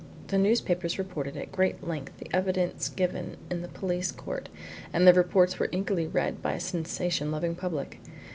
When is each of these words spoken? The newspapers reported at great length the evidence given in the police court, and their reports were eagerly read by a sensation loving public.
The 0.29 0.39
newspapers 0.39 0.97
reported 0.97 1.37
at 1.37 1.51
great 1.51 1.87
length 1.87 2.17
the 2.17 2.25
evidence 2.33 2.89
given 2.89 3.37
in 3.51 3.61
the 3.61 3.67
police 3.67 4.11
court, 4.11 4.49
and 4.91 5.05
their 5.05 5.13
reports 5.13 5.59
were 5.59 5.69
eagerly 5.71 6.07
read 6.07 6.41
by 6.41 6.53
a 6.53 6.59
sensation 6.59 7.29
loving 7.31 7.53
public. 7.53 7.99